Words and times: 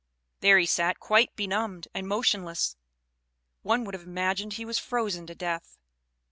There 0.39 0.57
he 0.57 0.65
sat 0.65 0.99
quite 0.99 1.35
benumbed 1.35 1.87
and 1.93 2.07
motionless; 2.07 2.75
one 3.61 3.83
would 3.85 3.93
have 3.93 4.01
imagined 4.01 4.53
he 4.53 4.65
was 4.65 4.79
frozen 4.79 5.27
to 5.27 5.35
death. 5.35 5.77